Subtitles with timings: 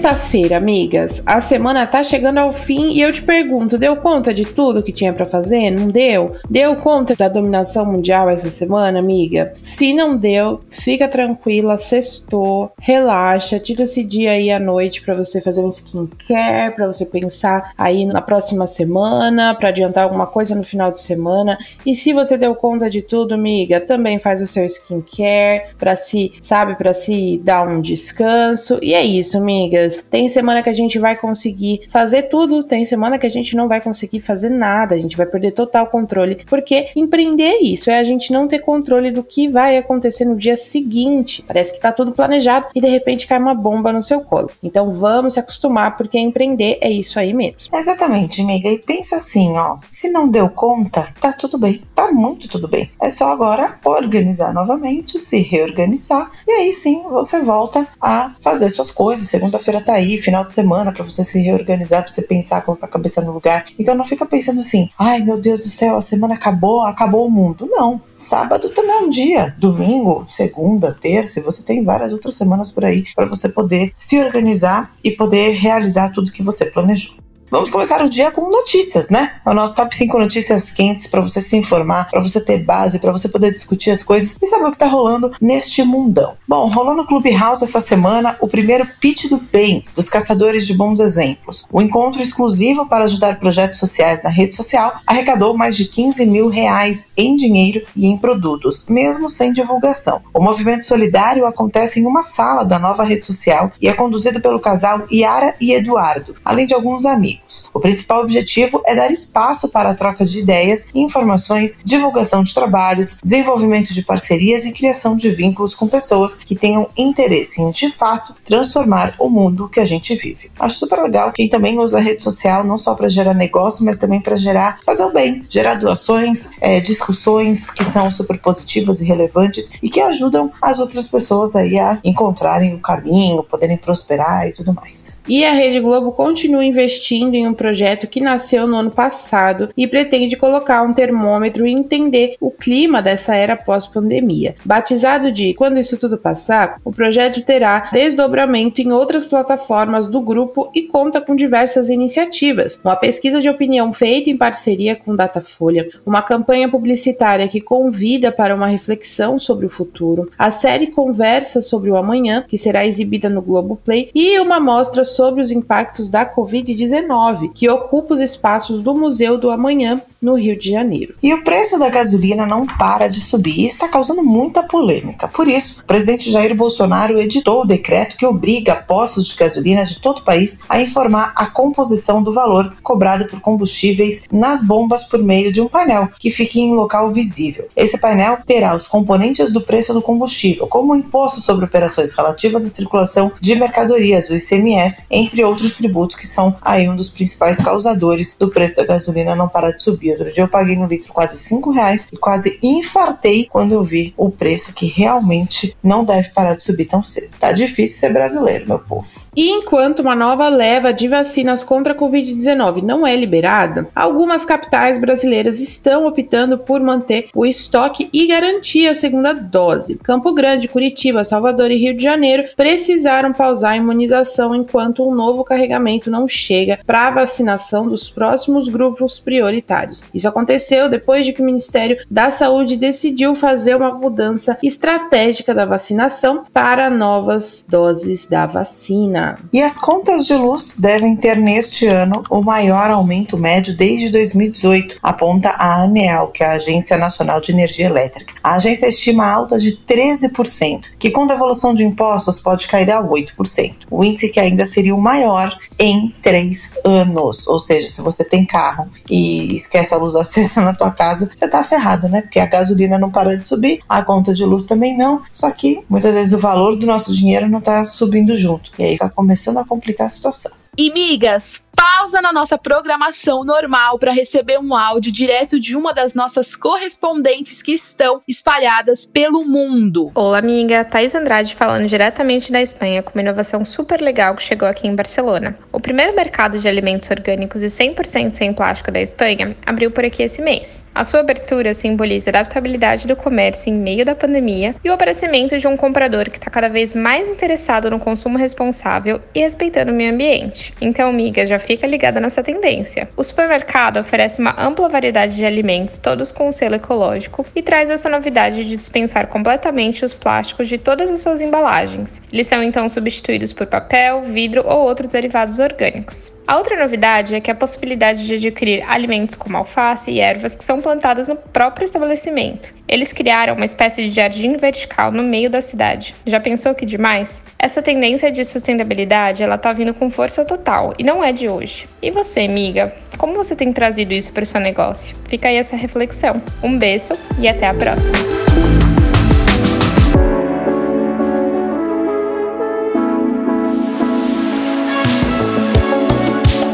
[0.00, 1.22] Sexta-feira, amigas.
[1.26, 4.94] A semana tá chegando ao fim e eu te pergunto: deu conta de tudo que
[4.94, 5.70] tinha para fazer?
[5.70, 6.36] Não deu?
[6.48, 9.52] Deu conta da dominação mundial essa semana, amiga?
[9.60, 15.38] Se não deu, fica tranquila, sextou, relaxa, tira esse dia aí à noite para você
[15.38, 20.64] fazer um skincare, para você pensar aí na próxima semana, para adiantar alguma coisa no
[20.64, 21.58] final de semana.
[21.84, 26.32] E se você deu conta de tudo, amiga, também faz o seu skincare para se,
[26.40, 28.78] sabe, para se dar um descanso.
[28.80, 30.06] E é isso, amiga amigas.
[30.08, 33.68] Tem semana que a gente vai conseguir fazer tudo, tem semana que a gente não
[33.68, 37.98] vai conseguir fazer nada, a gente vai perder total controle, porque empreender é isso, é
[37.98, 41.44] a gente não ter controle do que vai acontecer no dia seguinte.
[41.46, 44.50] Parece que tá tudo planejado e de repente cai uma bomba no seu colo.
[44.62, 47.74] Então vamos se acostumar, porque empreender é isso aí mesmo.
[47.74, 48.68] Exatamente, amiga.
[48.68, 52.90] E pensa assim, ó, se não deu conta, tá tudo bem, tá muito tudo bem.
[53.00, 58.90] É só agora organizar novamente, se reorganizar e aí sim você volta a fazer suas
[58.90, 59.28] coisas.
[59.28, 62.90] Segunda tá aí, final de semana, para você se reorganizar, pra você pensar, colocar a
[62.90, 63.66] cabeça no lugar.
[63.78, 67.30] Então não fica pensando assim, ai meu Deus do céu, a semana acabou, acabou o
[67.30, 67.68] mundo.
[67.70, 68.00] Não.
[68.14, 69.54] Sábado também é um dia.
[69.58, 74.94] Domingo, segunda, terça, você tem várias outras semanas por aí para você poder se organizar
[75.02, 77.14] e poder realizar tudo que você planejou.
[77.50, 79.32] Vamos começar o dia com notícias, né?
[79.44, 83.00] É o nosso top 5 notícias quentes para você se informar, para você ter base,
[83.00, 86.36] para você poder discutir as coisas e saber o que tá rolando neste mundão.
[86.46, 91.00] Bom, rolou no Clubhouse essa semana o primeiro Pitch do Bem, dos Caçadores de Bons
[91.00, 91.66] Exemplos.
[91.72, 96.46] O encontro exclusivo para ajudar projetos sociais na rede social arrecadou mais de 15 mil
[96.46, 100.22] reais em dinheiro e em produtos, mesmo sem divulgação.
[100.32, 104.60] O movimento solidário acontece em uma sala da nova rede social e é conduzido pelo
[104.60, 107.70] casal Yara e Eduardo, além de alguns amigos amigos.
[107.74, 113.18] O principal objetivo é dar espaço para a troca de ideias, informações, divulgação de trabalhos,
[113.24, 118.34] desenvolvimento de parcerias e criação de vínculos com pessoas que tenham interesse em, de fato,
[118.44, 120.50] transformar o mundo que a gente vive.
[120.58, 123.96] Acho super legal quem também usa a rede social não só para gerar negócio, mas
[123.96, 129.04] também para gerar, fazer o bem, gerar doações, é, discussões que são super positivas e
[129.04, 134.52] relevantes e que ajudam as outras pessoas aí a encontrarem o caminho, poderem prosperar e
[134.52, 135.19] tudo mais.
[135.28, 139.86] E a Rede Globo continua investindo em um projeto que nasceu no ano passado e
[139.86, 144.54] pretende colocar um termômetro e entender o clima dessa era pós-pandemia.
[144.64, 150.70] Batizado de Quando Isso Tudo Passar, o projeto terá desdobramento em outras plataformas do grupo
[150.74, 152.80] e conta com diversas iniciativas.
[152.84, 158.54] Uma pesquisa de opinião feita em parceria com Datafolha, uma campanha publicitária que convida para
[158.54, 163.42] uma reflexão sobre o futuro, a série Conversa sobre o Amanhã, que será exibida no
[163.42, 169.38] Globoplay, e uma mostra sobre os impactos da Covid-19, que ocupa os espaços do Museu
[169.38, 171.14] do Amanhã, no Rio de Janeiro.
[171.22, 175.28] E o preço da gasolina não para de subir e está causando muita polêmica.
[175.28, 180.00] Por isso, o presidente Jair Bolsonaro editou o decreto que obriga postos de gasolina de
[180.00, 185.22] todo o país a informar a composição do valor cobrado por combustíveis nas bombas por
[185.22, 187.68] meio de um painel que fique em local visível.
[187.74, 192.64] Esse painel terá os componentes do preço do combustível, como o imposto sobre operações relativas
[192.64, 197.56] à circulação de mercadorias, o ICMS, entre outros tributos que são aí um dos principais
[197.56, 200.12] causadores do preço da gasolina não parar de subir.
[200.12, 204.14] Outro dia eu paguei no litro quase 5 reais e quase infartei quando eu vi
[204.16, 207.30] o preço que realmente não deve parar de subir tão cedo.
[207.38, 209.06] Tá difícil ser brasileiro, meu povo.
[209.36, 214.98] E enquanto uma nova leva de vacinas contra a Covid-19 não é liberada, algumas capitais
[214.98, 219.96] brasileiras estão optando por manter o estoque e garantir a segunda dose.
[220.02, 225.44] Campo Grande, Curitiba, Salvador e Rio de Janeiro precisaram pausar a imunização enquanto um novo
[225.44, 230.04] carregamento não chega para a vacinação dos próximos grupos prioritários.
[230.12, 235.64] Isso aconteceu depois de que o Ministério da Saúde decidiu fazer uma mudança estratégica da
[235.64, 239.19] vacinação para novas doses da vacina.
[239.52, 244.98] E as contas de luz devem ter neste ano o maior aumento médio desde 2018,
[245.02, 248.34] aponta a ANEEL, que é a Agência Nacional de Energia Elétrica.
[248.42, 253.74] A agência estima alta de 13%, que com devolução de impostos pode cair a 8%.
[253.90, 257.46] O índice que ainda seria o maior em três anos.
[257.46, 261.48] Ou seja, se você tem carro e esquece a luz acesa na tua casa, você
[261.48, 262.20] tá ferrado, né?
[262.20, 265.22] Porque a gasolina não para de subir, a conta de luz também não.
[265.32, 268.70] Só que muitas vezes o valor do nosso dinheiro não tá subindo junto.
[268.78, 270.52] E aí começando a complicar a situação.
[270.76, 276.12] E migas, pausa na nossa programação normal para receber um áudio direto de uma das
[276.12, 280.12] nossas correspondentes que estão espalhadas pelo mundo.
[280.14, 280.84] Olá, amiga.
[280.84, 284.94] Thais Andrade falando diretamente da Espanha com uma inovação super legal que chegou aqui em
[284.94, 285.58] Barcelona.
[285.72, 290.22] O primeiro mercado de alimentos orgânicos e 100% sem plástico da Espanha abriu por aqui
[290.22, 290.84] esse mês.
[290.94, 295.56] A sua abertura simboliza a adaptabilidade do comércio em meio da pandemia e o aparecimento
[295.56, 299.94] de um comprador que está cada vez mais interessado no consumo responsável e respeitando o
[299.94, 300.74] meio ambiente.
[300.78, 303.08] Então, amiga, já fica ligada nessa tendência.
[303.16, 308.08] O supermercado oferece uma ampla variedade de alimentos, todos com selo ecológico, e traz essa
[308.08, 312.22] novidade de dispensar completamente os plásticos de todas as suas embalagens.
[312.32, 316.32] Eles são então substituídos por papel, vidro ou outros derivados orgânicos.
[316.50, 320.64] A outra novidade é que a possibilidade de adquirir alimentos como alface e ervas que
[320.64, 322.74] são plantadas no próprio estabelecimento.
[322.88, 326.12] Eles criaram uma espécie de jardim vertical no meio da cidade.
[326.26, 327.44] Já pensou que demais?
[327.56, 331.88] Essa tendência de sustentabilidade, ela tá vindo com força total e não é de hoje.
[332.02, 332.92] E você, amiga?
[333.16, 335.14] Como você tem trazido isso para o seu negócio?
[335.28, 336.42] Fica aí essa reflexão.
[336.60, 338.49] Um beijo e até a próxima.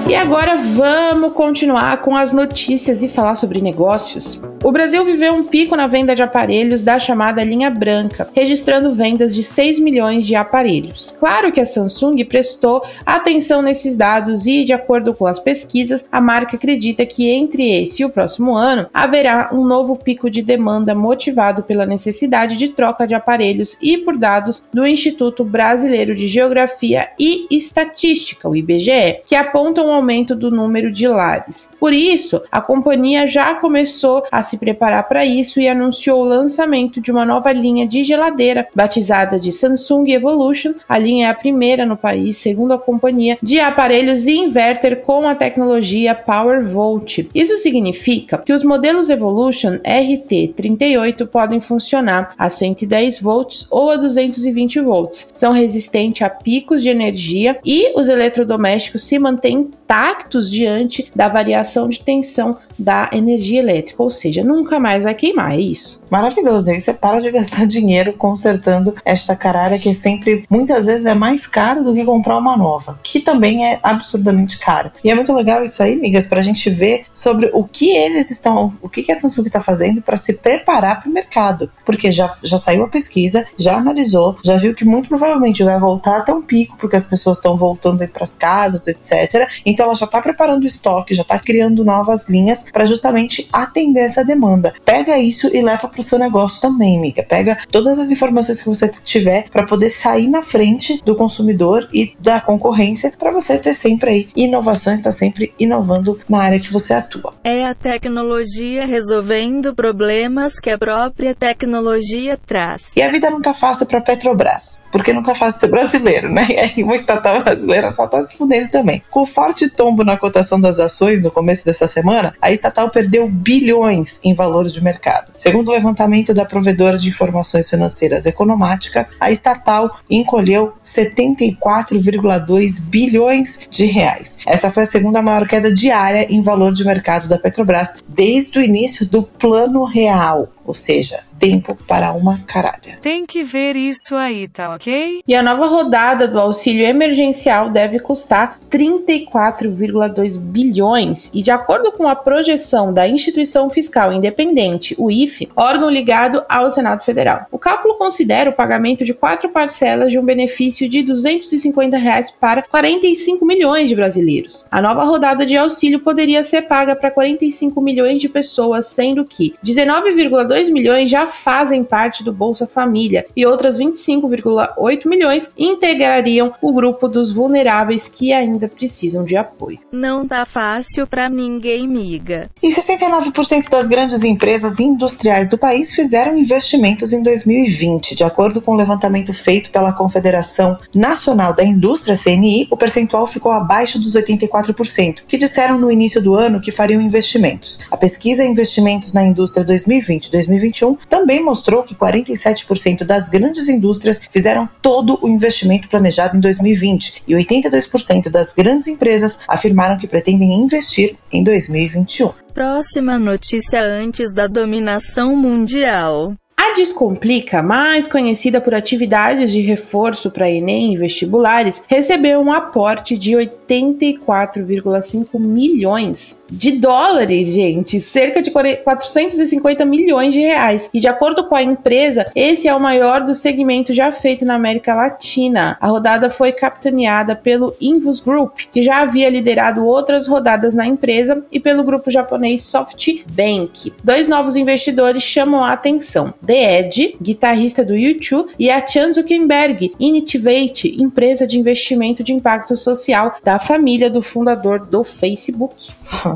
[0.09, 4.41] E agora vamos continuar com as notícias e falar sobre negócios.
[4.63, 9.35] O Brasil viveu um pico na venda de aparelhos da chamada linha branca, registrando vendas
[9.35, 11.15] de 6 milhões de aparelhos.
[11.19, 16.21] Claro que a Samsung prestou atenção nesses dados e, de acordo com as pesquisas, a
[16.21, 20.95] marca acredita que entre esse e o próximo ano haverá um novo pico de demanda
[20.95, 27.11] motivado pela necessidade de troca de aparelhos e por dados do Instituto Brasileiro de Geografia
[27.19, 31.71] e Estatística, o IBGE, que apontam um aumento do número de lares.
[31.79, 37.01] Por isso, a companhia já começou a se preparar para isso e anunciou o lançamento
[37.01, 40.75] de uma nova linha de geladeira, batizada de Samsung Evolution.
[40.89, 45.29] A linha é a primeira no país, segundo a companhia, de aparelhos e inverter com
[45.29, 47.27] a tecnologia Power Volt.
[47.35, 54.81] Isso significa que os modelos Evolution RT38 podem funcionar a 110 volts ou a 220
[54.81, 55.31] volts.
[55.35, 61.89] São resistentes a picos de energia e os eletrodomésticos se mantêm intactos diante da variação
[61.89, 66.01] de tensão da energia elétrica, ou seja, nunca mais vai queimar, é isso.
[66.11, 71.15] Maravilhoso, aí você para de gastar dinheiro consertando esta caralha que sempre, muitas vezes, é
[71.15, 74.91] mais caro do que comprar uma nova, que também é absurdamente caro.
[75.03, 78.75] E é muito legal isso aí, amigas, pra gente ver sobre o que eles estão,
[78.81, 81.71] o que, que a Samsung está fazendo para se preparar para o mercado.
[81.85, 86.19] Porque já, já saiu a pesquisa, já analisou, já viu que muito provavelmente vai voltar
[86.19, 89.49] até um pico, porque as pessoas estão voltando aí para as casas, etc.
[89.65, 94.01] Então ela já está preparando o estoque, já está criando novas linhas para justamente atender
[94.01, 94.75] essa demanda.
[94.85, 97.25] Pega isso e leva para o seu negócio também, amiga.
[97.29, 102.15] Pega todas as informações que você tiver para poder sair na frente do consumidor e
[102.21, 106.73] da concorrência para você ter sempre aí inovações, estar tá sempre inovando na área que
[106.73, 107.35] você atua.
[107.45, 112.93] É a tecnologia resolvendo problemas que a própria tecnologia traz.
[112.97, 116.47] E a vida não tá fácil para Petrobras, porque não tá fácil ser brasileiro, né?
[116.49, 119.03] E aí uma estatal brasileira só tá se fudendo também.
[119.11, 123.29] Com o forte tombo na cotação das ações no começo dessa semana, a estatal perdeu
[123.29, 125.33] bilhões em valores de mercado.
[125.37, 133.85] Segundo o levantamento da provedora de informações financeiras Economática, a estatal encolheu 74,2 bilhões de
[133.85, 134.39] reais.
[134.47, 138.63] Essa foi a segunda maior queda diária em valor de mercado da Petrobras desde o
[138.63, 142.99] início do Plano Real, ou seja, tempo para uma caralha.
[143.03, 145.23] Tem que ver isso aí, tá ok?
[145.27, 152.09] E a nova rodada do auxílio emergencial deve custar 34,2 bilhões e de acordo com
[152.09, 157.47] a projeção da instituição fiscal independente, o IFE, órgão ligado ao Senado Federal.
[157.51, 162.63] O cálculo considera o pagamento de quatro parcelas de um benefício de 250 reais para
[162.63, 164.67] 45 milhões de brasileiros.
[164.71, 169.55] A nova rodada de auxílio poderia ser paga para 45 milhões de pessoas, sendo que
[169.65, 176.73] 19,2 milhões já já fazem parte do Bolsa Família e outras 25,8 milhões integrariam o
[176.73, 179.79] grupo dos vulneráveis que ainda precisam de apoio.
[179.91, 182.49] Não tá fácil para ninguém, miga.
[182.63, 188.15] E 69% das grandes empresas industriais do país fizeram investimentos em 2020.
[188.15, 193.27] De acordo com o um levantamento feito pela Confederação Nacional da Indústria, CNI, o percentual
[193.27, 197.81] ficou abaixo dos 84%, que disseram no início do ano que fariam investimentos.
[197.91, 205.19] A pesquisa Investimentos na Indústria 2020-2021 também mostrou que 47% das grandes indústrias fizeram todo
[205.23, 211.43] o investimento planejado em 2020 e 82% das grandes empresas afirmaram que pretendem investir em
[211.43, 212.33] 2021.
[212.53, 216.35] Próxima notícia antes da dominação mundial.
[216.55, 223.17] A Descomplica, mais conhecida por atividades de reforço para Enem e vestibulares, recebeu um aporte
[223.17, 230.91] de 84,5 milhões de dólares, gente, cerca de 450 milhões de reais.
[230.93, 234.55] E de acordo com a empresa, esse é o maior do segmento já feito na
[234.55, 235.77] América Latina.
[235.81, 241.41] A rodada foi capitaneada pelo Invus Group, que já havia liderado outras rodadas na empresa,
[241.51, 243.93] e pelo grupo japonês SoftBank.
[244.03, 246.33] Dois novos investidores chamam a atenção.
[246.45, 252.77] The Ed, guitarrista do YouTube, e a Chan Zuckerberg, Initivate, empresa de investimento de impacto
[252.77, 255.93] social da família do fundador do Facebook.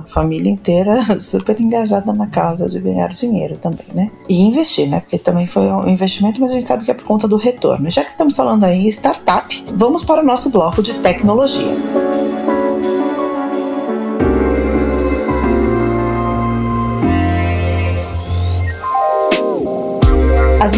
[0.06, 4.10] Família inteira super engajada na causa de ganhar dinheiro também, né?
[4.28, 5.00] E investir, né?
[5.00, 7.90] Porque também foi um investimento, mas a gente sabe que é por conta do retorno.
[7.90, 12.09] Já que estamos falando aí startup, vamos para o nosso bloco de tecnologia.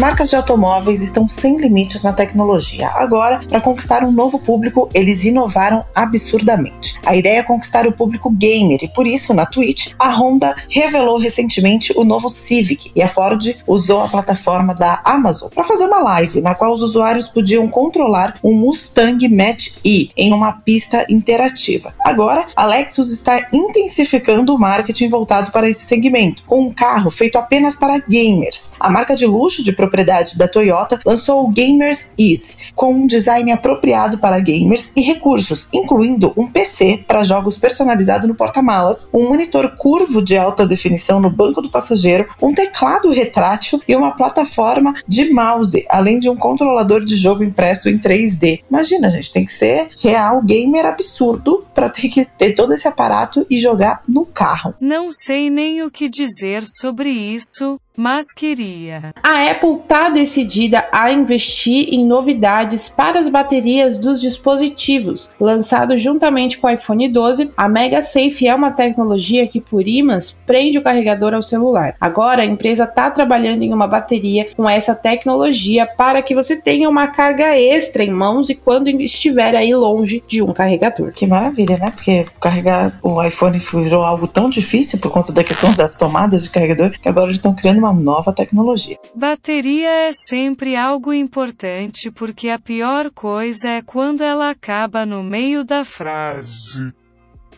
[0.03, 2.89] Marcas de automóveis estão sem limites na tecnologia.
[2.95, 6.95] Agora, para conquistar um novo público, eles inovaram absurdamente.
[7.05, 11.17] A ideia é conquistar o público gamer e por isso, na Twitch, a Honda revelou
[11.17, 16.01] recentemente o novo Civic e a Ford usou a plataforma da Amazon para fazer uma
[16.01, 21.95] live na qual os usuários podiam controlar um Mustang Mach-E em uma pista interativa.
[22.01, 27.37] Agora, a Lexus está intensificando o marketing voltado para esse segmento, com um carro feito
[27.37, 28.71] apenas para gamers.
[28.77, 29.92] A marca de luxo de propriedade
[30.37, 36.33] da Toyota, lançou o Gamers Ease, com um design apropriado para gamers e recursos, incluindo
[36.35, 41.61] um PC para jogos personalizado no porta-malas, um monitor curvo de alta definição no banco
[41.61, 47.15] do passageiro, um teclado retrátil e uma plataforma de mouse, além de um controlador de
[47.15, 48.63] jogo impresso em 3D.
[48.69, 53.45] Imagina, gente, tem que ser real gamer absurdo para ter que ter todo esse aparato
[53.49, 54.73] e jogar no carro.
[54.79, 59.13] Não sei nem o que dizer sobre isso, mas queria.
[59.21, 65.29] A Apple está decidida a investir em novidades para as baterias dos dispositivos.
[65.39, 70.77] Lançado juntamente com o iPhone 12, a MagSafe é uma tecnologia que por ímãs prende
[70.77, 71.95] o carregador ao celular.
[71.99, 76.89] Agora a empresa está trabalhando em uma bateria com essa tecnologia para que você tenha
[76.89, 81.11] uma carga extra em mãos e quando estiver aí longe de um carregador.
[81.11, 81.91] Que maravilha, né?
[81.91, 86.49] Porque carregar o iPhone virou algo tão difícil por conta da questão das tomadas de
[86.49, 88.97] carregador que agora eles estão criando uma nova tecnologia.
[89.13, 95.65] Bateria é sempre algo importante porque a pior coisa é quando ela acaba no meio
[95.65, 96.93] da frase.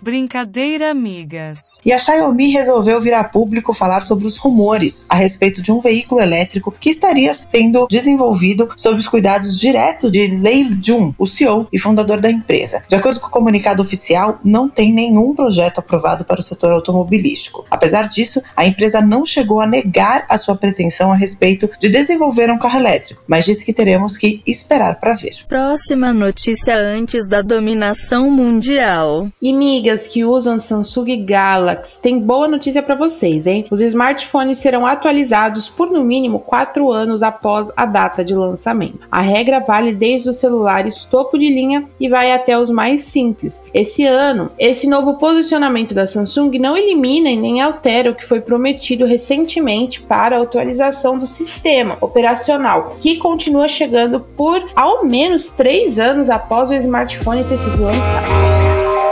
[0.01, 1.79] Brincadeira, amigas.
[1.85, 5.79] E a Xiaomi resolveu vir a público falar sobre os rumores a respeito de um
[5.79, 11.67] veículo elétrico que estaria sendo desenvolvido sob os cuidados diretos de Lei Jun, o CEO
[11.71, 12.83] e fundador da empresa.
[12.87, 17.65] De acordo com o comunicado oficial, não tem nenhum projeto aprovado para o setor automobilístico.
[17.69, 22.49] Apesar disso, a empresa não chegou a negar a sua pretensão a respeito de desenvolver
[22.51, 25.45] um carro elétrico, mas disse que teremos que esperar para ver.
[25.47, 29.27] Próxima notícia antes da dominação mundial.
[29.41, 29.53] E
[29.85, 33.67] amigas que usam Samsung Galaxy, tem boa notícia para vocês, hein?
[33.69, 39.01] Os smartphones serão atualizados por no mínimo 4 anos após a data de lançamento.
[39.11, 43.61] A regra vale desde os celulares topo de linha e vai até os mais simples.
[43.71, 48.41] Esse ano, esse novo posicionamento da Samsung não elimina e nem altera o que foi
[48.41, 55.99] prometido recentemente para a atualização do sistema operacional, que continua chegando por ao menos 3
[55.99, 59.04] anos após o smartphone ter sido lançado.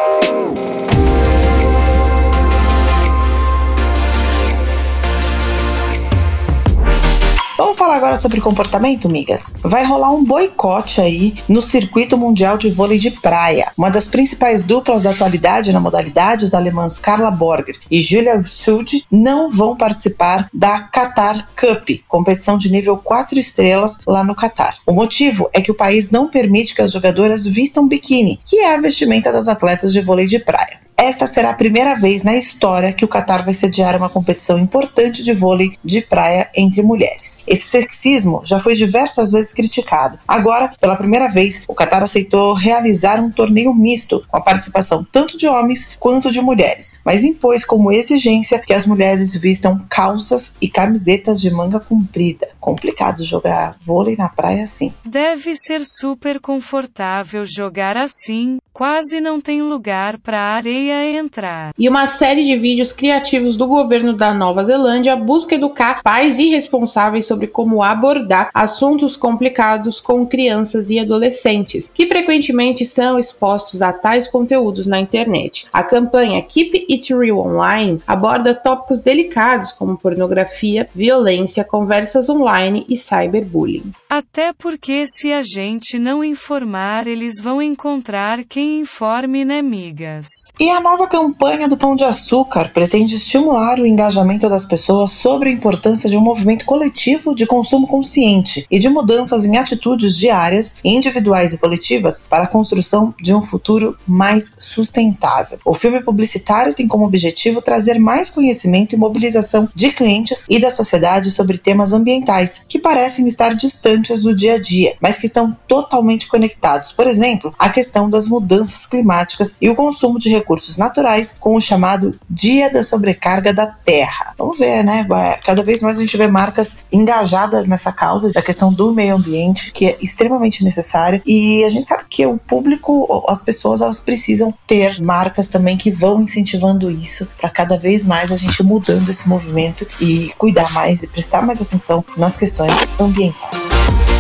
[7.83, 9.51] Falar agora sobre comportamento, migas?
[9.61, 13.73] Vai rolar um boicote aí no circuito mundial de vôlei de praia.
[13.77, 19.05] Uma das principais duplas da atualidade na modalidade, os alemãs Carla Borger e Julia Sud,
[19.11, 24.77] não vão participar da Qatar Cup, competição de nível 4 estrelas lá no Qatar.
[24.87, 28.75] O motivo é que o país não permite que as jogadoras vistam biquíni, que é
[28.75, 30.79] a vestimenta das atletas de vôlei de praia.
[30.97, 35.23] Esta será a primeira vez na história que o Catar vai sediar uma competição importante
[35.23, 37.39] de vôlei de praia entre mulheres.
[37.45, 40.19] Esse sexismo já foi diversas vezes criticado.
[40.27, 45.37] Agora, pela primeira vez, o Catar aceitou realizar um torneio misto, com a participação tanto
[45.37, 50.69] de homens quanto de mulheres, mas impôs como exigência que as mulheres vistam calças e
[50.69, 52.47] camisetas de manga comprida.
[52.59, 54.93] Complicado jogar vôlei na praia assim.
[55.05, 60.55] Deve ser super confortável jogar assim, quase não tem lugar para a
[60.91, 61.73] areia entrar.
[61.77, 66.49] E uma série de vídeos criativos do governo da Nova Zelândia busca educar pais e
[66.49, 73.91] responsáveis sobre como abordar assuntos complicados com crianças e adolescentes, que frequentemente são expostos a
[73.93, 75.67] tais conteúdos na internet.
[75.71, 82.95] A campanha Keep It Real Online aborda tópicos delicados como pornografia, violência, conversas online e
[82.95, 83.91] cyberbullying.
[84.09, 90.27] Até porque se a gente não informar, eles vão encontrar quem informe, né, migas?
[90.59, 95.49] E a nova campanha do Pão de Açúcar pretende estimular o engajamento das pessoas sobre
[95.49, 100.77] a importância de um movimento coletivo de consumo consciente e de mudanças em atitudes diárias,
[100.83, 105.59] individuais e coletivas para a construção de um futuro mais sustentável.
[105.63, 110.71] O filme publicitário tem como objetivo trazer mais conhecimento e mobilização de clientes e da
[110.71, 115.55] sociedade sobre temas ambientais que parecem estar distantes do dia a dia, mas que estão
[115.67, 116.91] totalmente conectados.
[116.91, 121.61] Por exemplo, a questão das mudanças climáticas e o consumo de recursos naturais com o
[121.61, 124.33] chamado Dia da Sobrecarga da Terra.
[124.37, 125.05] Vamos ver, né?
[125.45, 129.71] Cada vez mais a gente vê marcas engajadas nessa causa da questão do meio ambiente,
[129.71, 131.21] que é extremamente necessária.
[131.25, 135.91] E a gente sabe que o público, as pessoas, elas precisam ter marcas também que
[135.91, 141.03] vão incentivando isso para cada vez mais a gente mudando esse movimento e cuidar mais
[141.03, 144.12] e prestar mais atenção nas questões ambientais.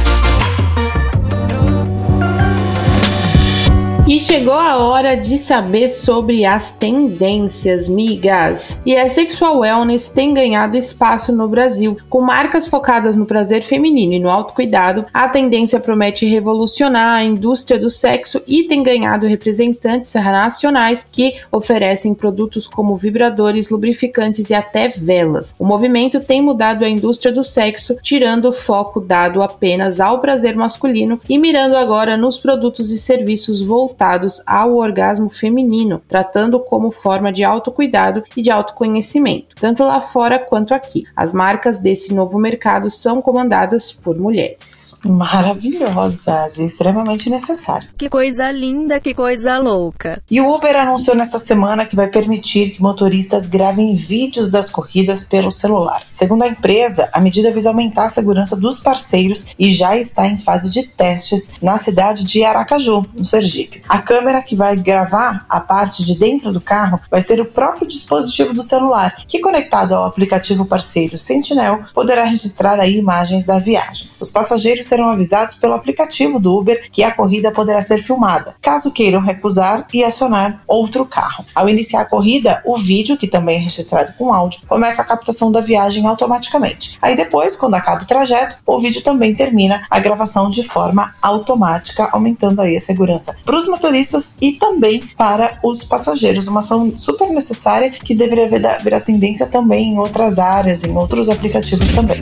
[4.05, 8.81] E chegou a hora de saber sobre as tendências, migas.
[8.85, 11.97] E a sexual wellness tem ganhado espaço no Brasil.
[12.09, 17.79] Com marcas focadas no prazer feminino e no autocuidado, a tendência promete revolucionar a indústria
[17.79, 24.89] do sexo e tem ganhado representantes nacionais que oferecem produtos como vibradores, lubrificantes e até
[24.89, 25.55] velas.
[25.57, 30.57] O movimento tem mudado a indústria do sexo, tirando o foco dado apenas ao prazer
[30.57, 36.91] masculino e mirando agora nos produtos e serviços voltados voltados ao orgasmo feminino, tratando como
[36.91, 41.05] forma de autocuidado e de autoconhecimento, tanto lá fora quanto aqui.
[41.15, 44.95] As marcas desse novo mercado são comandadas por mulheres.
[45.05, 47.91] Maravilhosas e extremamente necessárias.
[47.97, 50.21] Que coisa linda, que coisa louca.
[50.29, 55.23] E o Uber anunciou nesta semana que vai permitir que motoristas gravem vídeos das corridas
[55.23, 56.01] pelo celular.
[56.11, 60.39] Segundo a empresa, a medida visa aumentar a segurança dos parceiros e já está em
[60.39, 63.82] fase de testes na cidade de Aracaju, no Sergipe.
[63.87, 67.87] A câmera que vai gravar a parte de dentro do carro vai ser o próprio
[67.87, 74.09] dispositivo do celular, que conectado ao aplicativo parceiro Sentinel poderá registrar aí imagens da viagem.
[74.19, 78.91] Os passageiros serão avisados pelo aplicativo do Uber que a corrida poderá ser filmada, caso
[78.91, 81.45] queiram recusar e acionar outro carro.
[81.53, 85.51] Ao iniciar a corrida, o vídeo, que também é registrado com áudio, começa a captação
[85.51, 86.97] da viagem automaticamente.
[87.01, 92.09] Aí depois, quando acaba o trajeto, o vídeo também termina a gravação de forma automática,
[92.11, 96.47] aumentando aí a segurança para os motoristas e também para os passageiros.
[96.47, 98.47] Uma ação super necessária que deveria
[98.79, 102.21] virar tendência também em outras áreas, em outros aplicativos também.